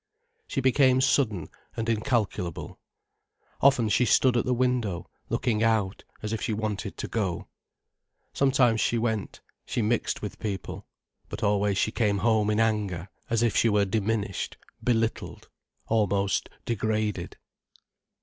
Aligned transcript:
She 0.47 0.61
became 0.61 0.99
sudden 0.99 1.47
and 1.77 1.87
incalculable. 1.87 2.79
Often 3.61 3.89
she 3.89 4.05
stood 4.05 4.35
at 4.35 4.45
the 4.45 4.53
window, 4.55 5.07
looking 5.29 5.61
out, 5.61 6.05
as 6.23 6.33
if 6.33 6.41
she 6.41 6.53
wanted 6.55 6.97
to 6.97 7.07
go. 7.07 7.45
Sometimes 8.33 8.81
she 8.81 8.97
went, 8.97 9.41
she 9.63 9.83
mixed 9.83 10.23
with 10.23 10.39
people. 10.39 10.87
But 11.29 11.43
always 11.43 11.77
she 11.77 11.91
came 11.91 12.17
home 12.17 12.49
in 12.49 12.59
anger, 12.59 13.09
as 13.29 13.43
if 13.43 13.55
she 13.55 13.69
were 13.69 13.85
diminished, 13.85 14.57
belittled, 14.83 15.49
almost 15.85 16.49
degraded. 16.65 17.37